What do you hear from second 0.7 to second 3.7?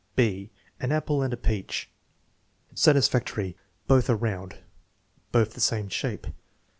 An appk and a peach Satisfactory.